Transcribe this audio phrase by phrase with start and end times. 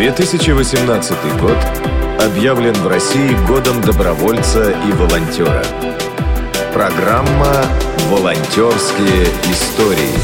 [0.00, 1.58] 2018 год
[2.24, 5.62] объявлен в России годом добровольца и волонтера.
[6.72, 7.66] Программа
[8.08, 10.18] «Волонтерские истории».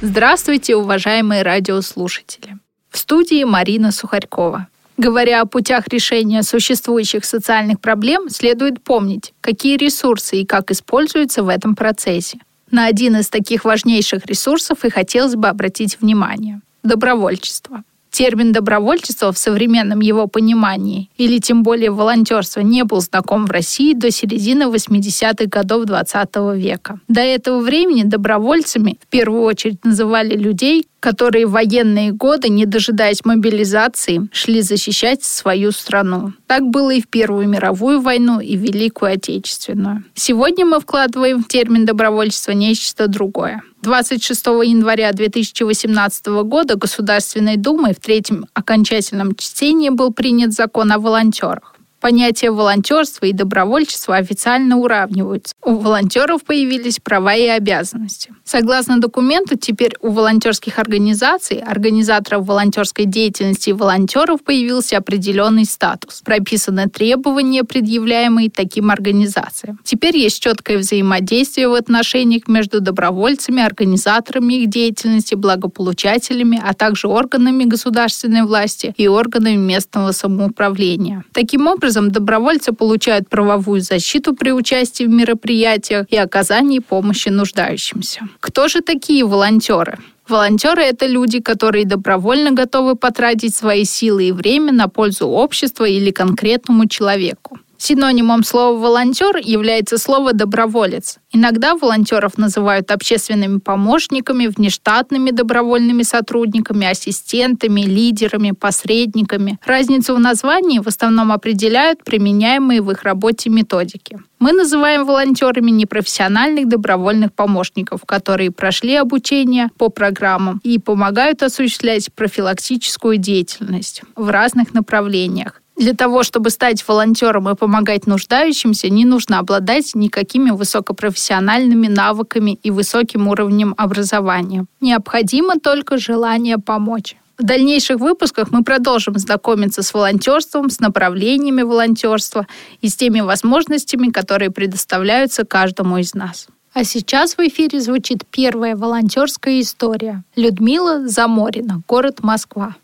[0.00, 2.56] Здравствуйте, уважаемые радиослушатели.
[2.88, 4.68] В студии Марина Сухарькова.
[4.96, 11.48] Говоря о путях решения существующих социальных проблем, следует помнить, какие ресурсы и как используются в
[11.48, 12.38] этом процессе.
[12.70, 19.38] На один из таких важнейших ресурсов и хотелось бы обратить внимание– добровольчество– Термин добровольчество в
[19.38, 25.46] современном его понимании, или тем более волонтерство, не был знаком в России до середины 80-х
[25.46, 27.00] годов 20 века.
[27.08, 33.24] До этого времени добровольцами в первую очередь называли людей, которые в военные годы, не дожидаясь
[33.24, 36.34] мобилизации, шли защищать свою страну.
[36.46, 40.04] Так было и в Первую мировую войну, и в Великую Отечественную.
[40.14, 43.62] Сегодня мы вкладываем в термин добровольчество нечто другое.
[43.82, 51.74] 26 января 2018 года Государственной Думой в третьем окончательном чтении был принят закон о волонтерах.
[52.02, 55.54] Понятия волонтерства и добровольчества официально уравниваются.
[55.62, 58.34] У волонтеров появились права и обязанности.
[58.44, 66.22] Согласно документу, теперь у волонтерских организаций, организаторов волонтерской деятельности и волонтеров появился определенный статус.
[66.24, 69.78] Прописаны требования, предъявляемые таким организациям.
[69.84, 77.62] Теперь есть четкое взаимодействие в отношениях между добровольцами, организаторами их деятельности, благополучателями, а также органами
[77.62, 81.24] государственной власти и органами местного самоуправления.
[81.32, 88.20] Таким образом, образом добровольцы получают правовую защиту при участии в мероприятиях и оказании помощи нуждающимся.
[88.40, 89.98] Кто же такие волонтеры?
[90.28, 96.12] Волонтеры– это люди, которые добровольно готовы потратить свои силы и время на пользу общества или
[96.12, 97.41] конкретному человеку.
[97.84, 101.18] Синонимом слова «волонтер» является слово «доброволец».
[101.32, 109.58] Иногда волонтеров называют общественными помощниками, внештатными добровольными сотрудниками, ассистентами, лидерами, посредниками.
[109.66, 114.20] Разницу в названии в основном определяют применяемые в их работе методики.
[114.38, 123.16] Мы называем волонтерами непрофессиональных добровольных помощников, которые прошли обучение по программам и помогают осуществлять профилактическую
[123.16, 125.61] деятельность в разных направлениях.
[125.82, 132.70] Для того, чтобы стать волонтером и помогать нуждающимся, не нужно обладать никакими высокопрофессиональными навыками и
[132.70, 134.66] высоким уровнем образования.
[134.80, 137.16] Необходимо только желание помочь.
[137.36, 142.46] В дальнейших выпусках мы продолжим знакомиться с волонтерством, с направлениями волонтерства
[142.80, 146.46] и с теми возможностями, которые предоставляются каждому из нас.
[146.74, 150.22] А сейчас в эфире звучит первая волонтерская история.
[150.36, 152.76] Людмила Заморина, город Москва.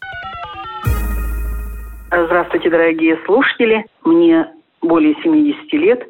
[2.11, 3.85] Здравствуйте, дорогие слушатели.
[4.03, 4.49] Мне
[4.81, 6.03] более 70 лет.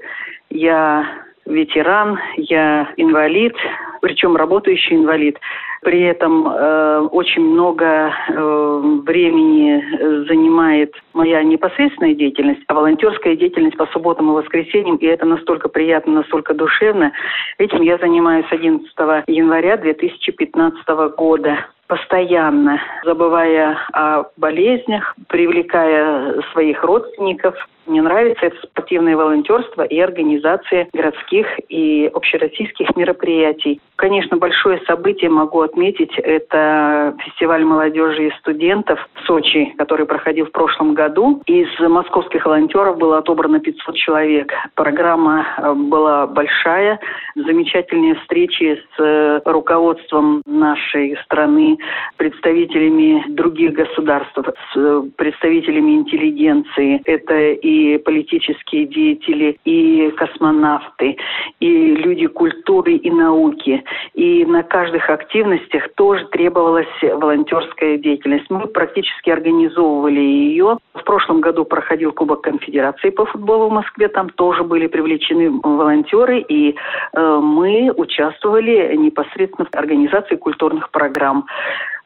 [0.48, 1.04] Я
[1.44, 3.56] ветеран, я инвалид,
[4.00, 5.38] причем работающий инвалид.
[5.82, 13.86] При этом э, очень много э, времени занимает моя непосредственная деятельность, а волонтерская деятельность по
[13.86, 17.12] субботам и воскресеньям, и это настолько приятно, настолько душевно.
[17.58, 18.88] Этим я занимаюсь 11
[19.26, 27.54] января 2015 года постоянно, забывая о болезнях, привлекая своих родственников.
[27.86, 33.80] Мне нравится это спортивное волонтерство и организация городских и общероссийских мероприятий.
[33.98, 40.52] Конечно, большое событие могу отметить– это фестиваль молодежи и студентов в Сочи, который проходил в
[40.52, 41.42] прошлом году.
[41.46, 44.52] Из московских волонтеров было отобрано 500 человек.
[44.76, 47.00] Программа э, была большая,
[47.34, 51.76] замечательные встречи с э, руководством нашей страны,
[52.18, 54.38] представителями других государств,
[54.74, 57.02] с представителями интеллигенции.
[57.04, 61.16] Это и политические деятели, и космонавты,
[61.58, 63.82] и люди культуры и науки.
[64.14, 68.46] И на каждых активностях тоже требовалась волонтерская деятельность.
[68.50, 70.78] Мы практически организовывали ее.
[70.94, 74.08] В прошлом году проходил Кубок Конфедерации по футболу в Москве.
[74.08, 76.74] Там тоже были привлечены волонтеры, и
[77.12, 81.46] э, мы участвовали непосредственно в организации культурных программ.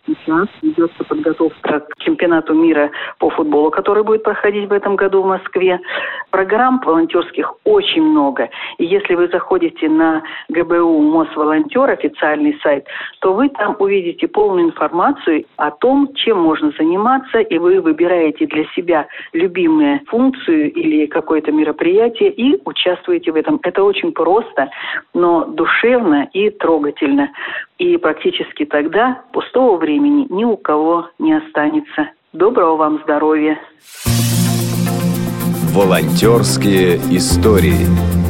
[0.05, 5.27] Сейчас ведется подготовка к чемпионату мира по футболу, который будет проходить в этом году в
[5.27, 5.79] Москве.
[6.31, 8.49] Программ волонтерских очень много.
[8.79, 12.87] И если вы заходите на ГБУ Мосволонтер, официальный сайт,
[13.21, 18.65] то вы там увидите полную информацию о том, чем можно заниматься, и вы выбираете для
[18.75, 23.61] себя любимую функцию или какое-то мероприятие и участвуете в этом.
[23.63, 24.69] Это очень просто,
[25.15, 27.31] но душевно и трогательно.
[27.79, 32.09] И практически тогда пустого времени ни у кого не останется.
[32.33, 33.59] Доброго вам здоровья!
[35.75, 38.22] Волонтерские истории.